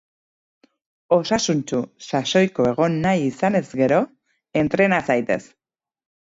Osasuntsu, 1.17 1.81
sasoiko 2.07 2.65
egon 2.71 2.97
nahi 3.03 3.21
izanez 3.33 3.63
gero; 3.83 4.01
entrena 4.63 5.01
zaitez! 5.13 5.41